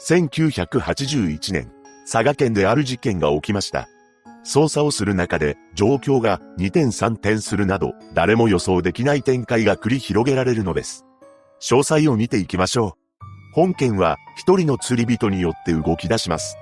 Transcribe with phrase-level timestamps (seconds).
[0.00, 1.72] 1981年、
[2.10, 3.88] 佐賀県である事件が起きました。
[4.44, 11.04] 捜査をする中で状況が2点3点するなど誰も予想できない展開が繰り広げられるのです。
[11.60, 13.24] 詳細を見ていきましょう。
[13.52, 16.56] 本件は一人の釣り人によって動き出します。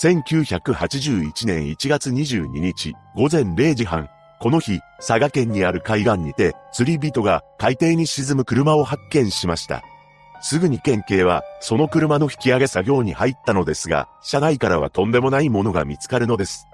[0.00, 9.82] 1981年1月22日午前0時半、この日、佐賀県にある海岸にて釣り人が海底に沈む車を発見しました。
[10.40, 16.66] すぐに県警はその車の引き上げ作業に入ったのですが、車内からはとんでもないものが見つかるのです。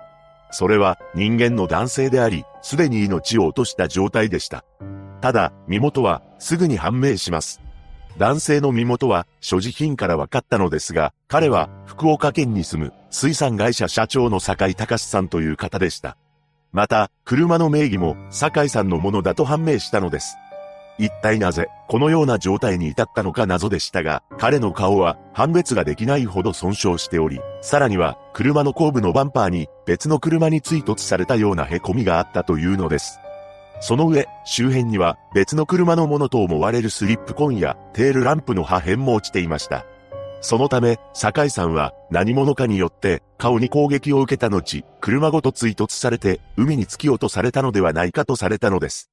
[0.51, 4.65] それは人間の男性であり、すでに命を落とした状態でした。
[5.21, 7.61] ただ、身元はすぐに判明します。
[8.19, 16.17] 男性の身元は所持品から分かったのですが、彼は福岡県に住む水産会社社長の坂井隆さんという方でした。
[16.73, 20.37] また、車の名義も坂井さんのものだと判明したのです。
[20.99, 33.19] 一体なぜ、このような状態に至ったのか謎でしたが、彼の顔は判別ができないほど損傷しており、さらには、車の後部のバンパーに別の車に追突されたような凹みがあったというのです。
[33.81, 39.85] その上、周辺には別の車のものと思われるスリップコンやテールランプの破片も落ちていました。
[40.41, 49.12] そのため、酒井さんは何者かによって顔に攻撃を受けた後、車ごと追突されて海に突き落とされたのではないかとされたのです。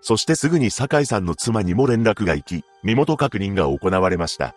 [0.00, 4.54] そしてすぐに酒井さんの妻にも連絡が行き、身元確認が行われました。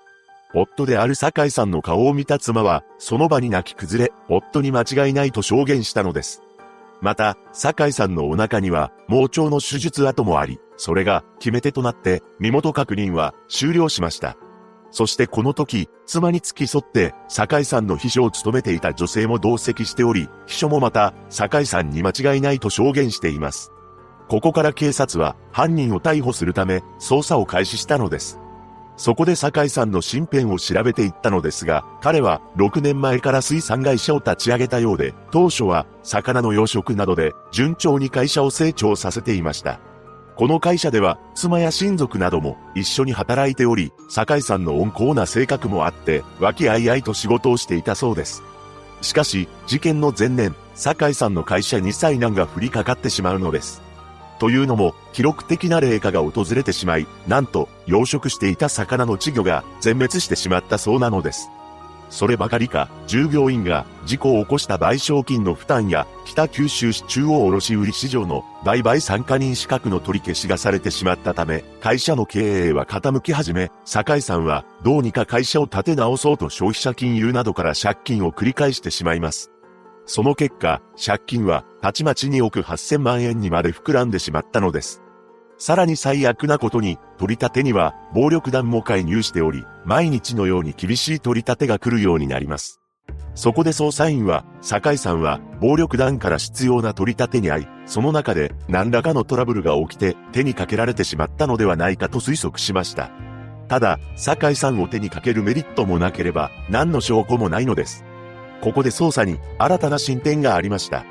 [0.54, 6.42] 夫である酒井さんの顔を見た妻は、その場に泣き崩れ、夫に間違いないと証言したのです。
[7.02, 14.38] また、酒井さんのお腹には、盲腸の手術跡もあり、それが決め手となって、身元確認は終了しました。
[14.92, 23.72] そしてこの時、妻に付き添って、酒井さんの秘書を務めていた女性も同席しており、秘書もまた、酒井さんに間違いないと証言しています。
[24.32, 28.40] ここから警察は、犯人を逮捕するため、捜査を開始したのです。
[28.96, 39.82] そこで酒井さんの身辺を調べていったのですが、彼は6年前から水産会社を立ち上げたようで、当初は魚の養殖などで順調に会社を成長させていました。
[40.38, 48.44] この会社では妻や親族なども一緒に働いており、酒井さんの温厚な性格もあって、和気あいあいと仕事をしていたそうです。
[49.02, 53.91] しかし、事件の前年、酒井さんの会社に災難が降りかかってしまうのです。
[54.42, 61.52] というのも、記録的な霊下が訪れてしまい、なんと、養殖していた魚の稚魚が全滅してしまったそうなのです。
[62.10, 79.52] そればかりか、従業員が事故を起こした賠償金の負担や、北九州市中央卸売市場の売買参加人資格の取り消しがされてしまったため、会社の経営は傾き始め、酒井さんはどうにか会社を立て直そうと消費者金融などから借金を繰り返してしまいます。
[80.12, 85.02] その結果、借金はたちまち2億8000万円にまで膨らんでしまったのです。
[85.58, 92.82] さらに最悪なことに、取り立てには暴力団も介入しており、毎日のように厳しい取り立てが来るようになります。
[93.36, 103.12] そこで捜査員は、酒井さんは暴力団から必要な取り立てに遭い、その中で何らかのトラブルが起きて手にかけられてしまったのではないかと推測しました。
[103.70, 108.04] ただ、酒井さんを手にかけるメリットもなければ何の証拠もないのです。
[108.62, 111.04] ここで捜査に新たな進展がありました。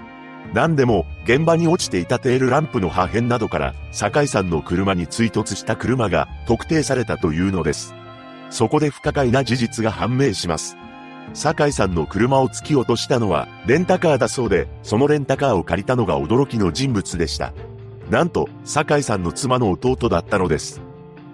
[0.54, 7.94] 何でも、現場に落ちていたテールランプの破片などから、酒井さんの車に追突した車が特定されたというのです。
[8.50, 10.76] そこで不可解な事実が判明します。
[11.34, 17.52] 酒井さんの車を突き落としたのは、レンタカーだそうで、そのレンタカーを借りたのが驚きの人物でした。
[18.10, 20.82] なんと、酒井さんの妻の弟だったのです。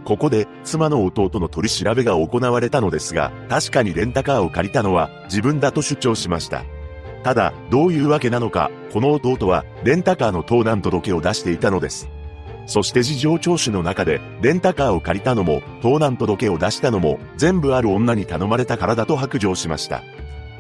[0.07, 6.65] ここで妻の弟の取り調べが行われたのですが、確かにレンタカーを借りたのは自分だと主張しました。
[7.25, 12.09] ただ、どういうわけなのか、この弟はレンタカーの盗難届を出していたのです。
[12.67, 20.03] そして事情聴取の中で、レンタカーを借りたのも、盗難届を出したのも、全部ある女に頼まれたからだと白状しました。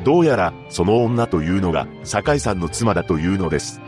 [0.04, 3.80] どうやら、その女というのが、酒井さんの妻だというのです。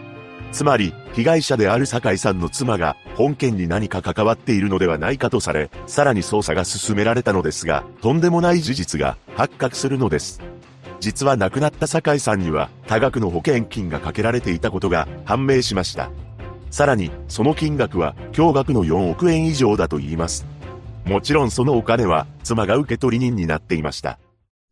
[0.53, 10.41] つまり、被害者である酒井さんの妻が本件に何か関わっているのではないかとされ、さらに捜査が進められたのですが、とんでもない事実が発覚するのです。
[11.00, 16.10] 実は亡くなった酒井さんには多額の保険金がかけられていたことが判明しました。
[16.71, 20.47] さらに、その金額は驚愕の4億円以上だと言います。
[21.04, 24.18] もちろんそのお金は妻が受取人になっていました。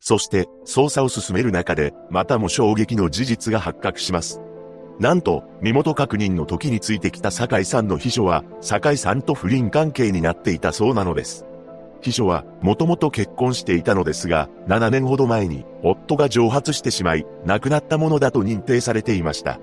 [0.00, 4.40] そして、捜査を進める中で、またも衝撃の事実が発覚します。
[4.98, 11.44] なんと、身元確認の時についてきた酒井さんの秘書は、酒井さんと不倫関係になっていたそうなのです。
[12.00, 19.60] 秘書は、もともと結婚していたのですが、7年ほど前に、夫が蒸発してしまい、亡くなったものだと認定されていました。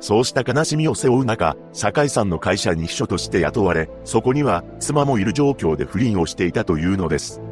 [0.00, 7.42] そうした悲しみを背負う中、酒井さんの会社に秘書として雇われ、そこには妻もいる状況で不倫をしていたというのです。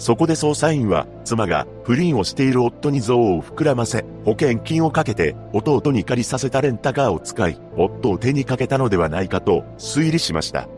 [0.00, 10.68] そこで捜査員は、妻が不倫をしている夫に像を膨らませ、保険金をかけて、弟に借りさせたレンタカーを使い、夫を手にかけたのではないかと推理しました。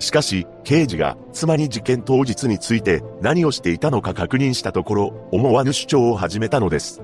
[0.00, 7.00] しかし、刑事が妻に事件当日について何をしていたのか確認したところ、思わぬ主張を始めたのです。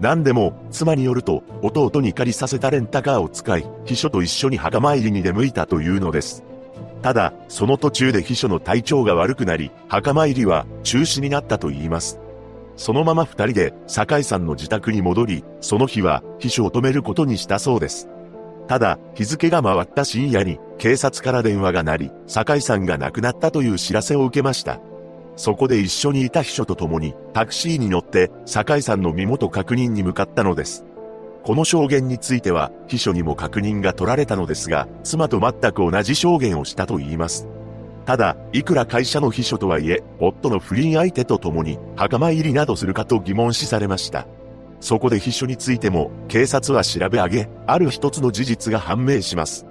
[0.00, 6.42] 何でも、妻によると、弟に借りさせたレンタカーを使い、秘書と一緒に墓参りに出向いたというのです。
[7.04, 12.18] ただ、その途中で秘書の体調が悪くなり、墓参りは中止になったと言います。
[12.76, 18.08] そのまま二人で酒井さんの自宅に戻り、その日は秘書を止めることにしたそうです。
[18.68, 24.80] ただ、日付が回った深夜に警察から電話が鳴り、酒井さんが亡くなったという知らせを受けました。
[25.36, 30.86] そこで一緒にいた秘書と共にタクシーに乗って酒井さんの身元確認に向かったのです。
[31.44, 37.46] この証言については、秘書にも確認が取られたのですが、妻と全く同じ証言をしたと言います。
[38.06, 44.26] ただ、いくら会社の秘書とはいえ、夫の不倫相手と共に墓参りなどするかと疑問視されました。
[44.80, 49.66] そこで秘書についても、警察は調べ上げ、ある一つの事実が判明します。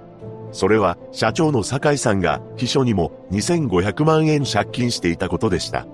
[0.52, 5.88] それは、社長の酒井さんが、秘書にも2500万円借金していたことでした。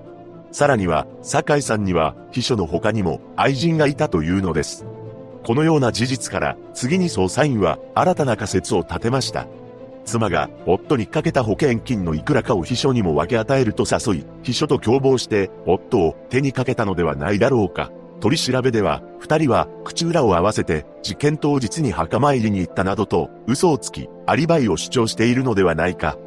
[0.52, 4.84] さらには、酒井さんには、秘書の他にも愛人がいたというのです。
[5.44, 9.46] このような事実から、次に捜査員は新たな仮説を立てました。
[10.04, 17.90] 妻が夫にかけた保険金のいくらかを秘書にも分け与えると誘い、秘書と共謀して夫を手にかけたのではないだろうか。
[18.20, 26.18] 取り調べでは、二人は口裏を合わせて事件当日に墓参りに行ったなどと嘘をつき、アリバイを主張しているのではないか。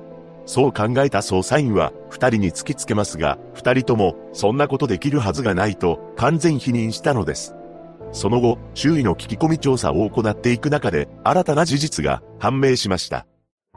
[0.45, 7.55] そう考えた捜査員は二人に突きつけますが、二人ともそんなことできるはずがないと完全否認したのです。
[8.13, 13.25] その後、周囲の聞き込み調査を行っていく中で、新たな事実が判明しました。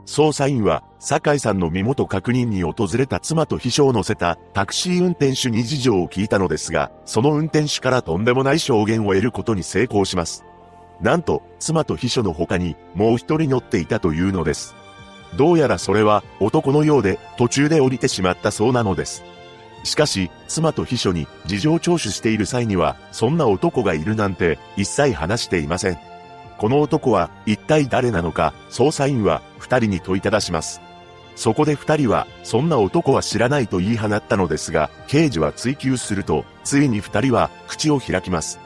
[0.05, 10.45] 捜査員は、酒井さんの身元確認に訪れた妻と秘書を乗せたタクシー運転手に事情を聞いたのですが、その運転手からとんでもない証言を得ることに成功します。
[11.01, 14.75] なんと、妻と秘書の他にもう一人乗っていたというのです。
[15.35, 19.23] どうやらそれは男のようで途中で降りてしまったそうなのです。
[19.83, 25.97] しかし、妻と秘書に事情聴取している際には、そんな男がいるなんて一切話していません。
[26.57, 30.81] この男は一体誰なのか、捜査員は二人に問いただします。
[31.35, 38.59] そこで二人は、そんな男は知らないと言い放ったのですが、刑事は追及すると、ついに二人は口を開きます。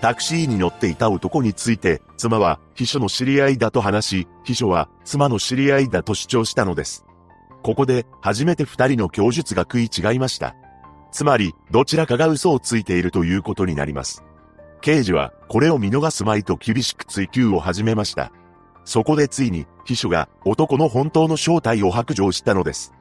[0.00, 7.04] タクシーに乗っていた男について、妻は秘書の知り合いだと話し、秘書は妻の知り合いだと主張したのです。
[7.62, 10.54] ここで初めて二人の供述が食い違いました。
[11.12, 14.24] つまり、どちらかが嘘をついているということになります。
[14.80, 18.32] 刑事は、これを見逃すまいと厳しく追及を始めました。
[18.84, 22.92] そこでついに、秘書が男の本当の正体を白状したのです。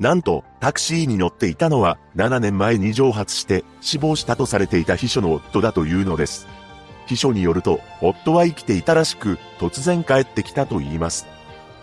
[0.00, 6.48] なんと、タクシーに乗っていたのは、7年前に蒸発して死亡したとされていた秘書の夫だというのです。
[7.06, 11.26] 秘書によると、夫は生きていたらしく、突然帰ってきたと言います。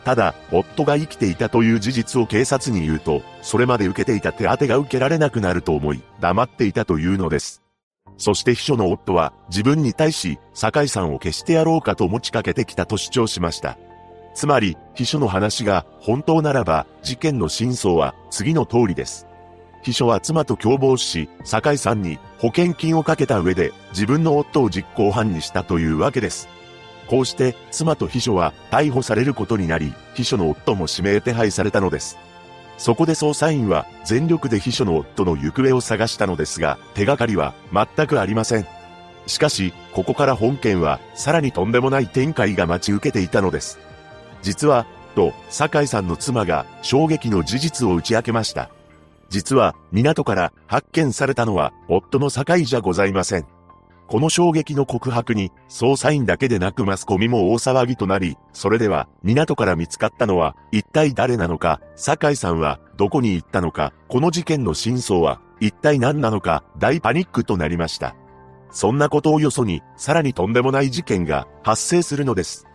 [0.08, 7.62] ただ、夫が生きていたという事実を警察に言うと、それまで受けていた手当が受けられなくなると思い、黙っていたというのです。
[8.18, 13.78] そして秘書の夫は、自分に対し、酒井さんを消してやろうかと持ちかけてきたと主張しました。
[14.34, 19.28] つまり、秘書の話が本当ならば、事件の真相は次の通りです。
[19.82, 26.48] 秘書は妻と共謀し、酒井さんに保険金をかけた上で、自分の夫を実行犯にしたというわけです。
[27.08, 32.18] こうして妻と秘書は逮捕されることになり、秘書の夫も指名手配されたのです。
[32.78, 38.68] そこで捜査員は全力で秘書の夫の行方を探したのですが、手がかりは全くありません。
[39.26, 43.80] しかし、ここから本件はさらにとんでもない展開が待ち受けていたのです。
[44.42, 44.86] 実は、
[45.16, 48.70] と、酒井さんの妻が衝撃の事実を打ち明けました。
[49.30, 53.57] 実は、港から発見されたのは夫の酒井じゃございません。
[54.08, 68.16] この衝撃の告白に、捜査員だけでなくマスコミも大騒ぎとなり、それでは、港から見つかったのは、一体誰なのか、酒井さんは、どこに行ったのか、この事件の真相は、一体何なのか、大パニックとなりました。
[68.72, 72.66] そんなことをよそに、さらにとんでもない事件が発生するのです。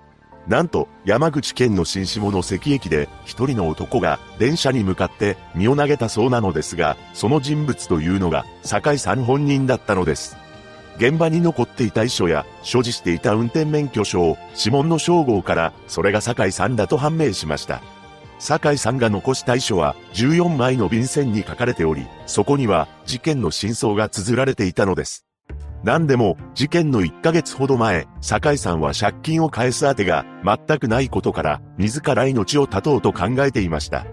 [0.47, 10.42] なんと、山口県の新下関駅で、一人の男が電車に向かって身を投げたそうなのですが、その人物というのが、酒井さん本人だったのです。
[11.03, 17.83] 現場に残っていた遺書や所持していた運転免許証、指紋の称号からそれが酒井さんだと判明しました。
[18.39, 25.27] 酒井さんが残した遺書は14枚の便箋に書かれており、そこには事件の真相が綴られていたのです。
[25.83, 34.07] 何でも、事件の1ヶ月ほど前、酒井さんは借金を返す当てが全くないことから、自ら命を絶とうと考えていました。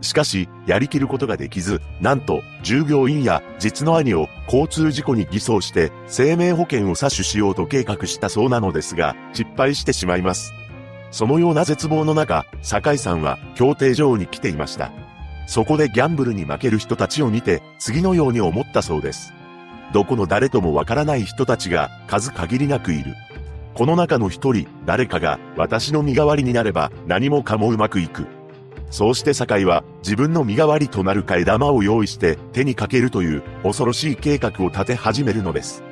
[0.00, 10.52] しかし、やりきることができず、なんと、従業員や実の兄を交通事故に偽装して生命保険を詐取しようと計画したそうなのですが、失敗してしまいます。
[11.10, 14.92] そのような絶望の中、酒井さんは協定場に来ていました。
[15.46, 19.32] そこでギャンブルに負ける人たちを見て、次のように思ったそうです。
[19.92, 23.14] どこの誰ともわからない人たちが数限りなくいる。
[23.74, 28.26] この中の一人、誰かが私の身代わりになれば何もかもうまくいく。
[28.90, 35.84] そうして酒井は自分の身代わりとなる替え玉を用意して手にかけるという恐ろしい計画を立て始めるのです。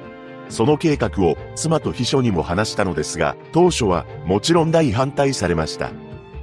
[0.49, 5.91] その計画を妻と秘書にも話したのですが、当初はもちろん大反対されました。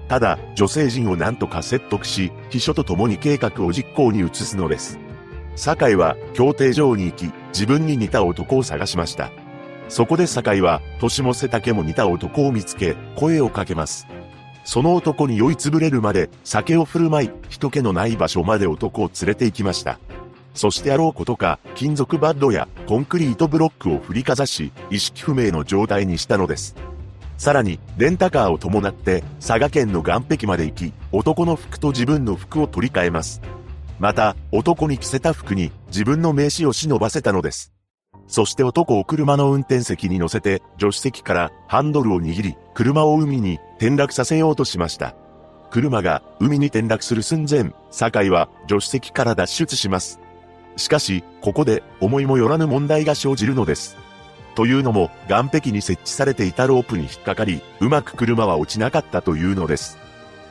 [0.07, 4.99] ただ、女性陣を何とか説得し、秘書と共に計画を実行に移すのです。
[5.55, 9.31] 酒井は協定場に行き、自分に似た男を探しました。
[9.89, 14.07] そこで酒井は、年も背丈も似た男を見つけ、声をかけます。
[14.65, 19.99] その男に酔いつぶれるまで酒を振る舞い、人気のない場所まで男を連れて行きました。
[20.55, 26.75] そしてあろうことか、金属バッドやコンクリートブロックを振りかざし、意識不明の状態にしたのです。
[27.37, 33.41] さらに、レンタカーを伴って、佐賀県の岸壁まで行き、男の服と自分の服を取り替えます。
[33.99, 37.74] また、男に着せた服に自分の名刺を忍ばせたのです。
[38.27, 45.15] そして男を車の運転席に乗せて、助手席からハンドルを握り、車を海に転落させようとしました。
[45.69, 50.19] 車が海に転落する寸前、酒井は助手席から脱出します。
[50.77, 53.97] しかし、ここで思いもよらぬ問題が生じるのです。
[54.55, 59.97] というのも、岸壁に設置されていたロープに引っかかり、うまく車は落ちなかったというのです。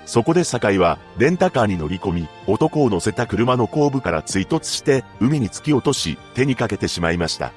[0.05, 7.53] そこで酒井は、レンタカーに乗り込み、男を乗せた車の後部から追突して、海に突き落とし、手にかけてしまいました。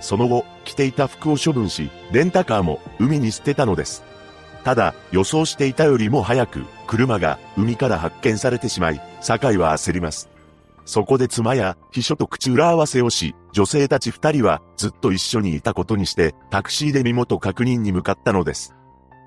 [0.00, 4.02] その後、着ていた服を処分し、レンタカーも海に捨てたのです。
[4.64, 10.30] ただ、予想していたよりも早く、車が海から発見されてしまい、酒井は焦ります。
[10.86, 18.74] そこで妻や秘書と口裏合わせをし、女性たち二人はずっと一緒にいたことにして、タクシーで身元確認に向かったのです。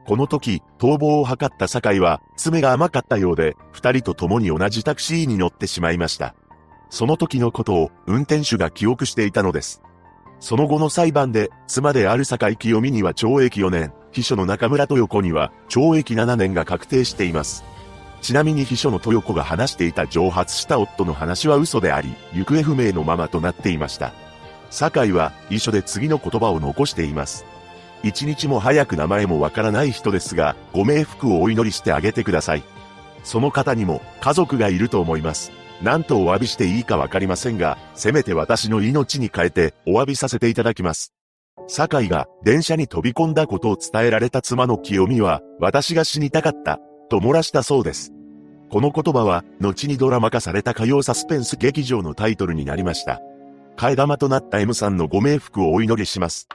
[0.05, 6.35] この時、逃亡を図った酒井は、爪が甘かったようで、二人と共に同じタクシーに乗ってしまいました。
[6.89, 9.81] その時のことを運転手が記憶していたのです。
[10.39, 17.63] その後の裁判で、妻である坂井清美には懲役4年、秘書の中村豊子には懲役7年が確定しています。
[18.21, 24.13] ちなみに秘書の豊子が話していた蒸発した夫の話は嘘であり、行方不明のままとなっていました。
[24.69, 27.45] 酒井は遺書で次の言葉を残しています。
[28.03, 32.63] 一日も早く名前もわからない人ですが、ご冥福をお祈りしてあげてください。
[33.23, 35.51] その方にも家族がいると思います。
[35.81, 41.13] 何とお詫びしていいかわかりませんが、せめて私の命に変えてお詫びさせていただきます。
[41.67, 46.79] 酒井が電車に飛び込んだことを伝えられた妻の清美は、私が死にたかった、
[47.09, 48.11] と漏らしたそうです。
[48.69, 53.21] この言葉は、後にドラマ化された火曜サスペンス劇場のタイトルになりました。
[53.77, 56.47] 替え玉となった M さんのご冥福をお祈りします。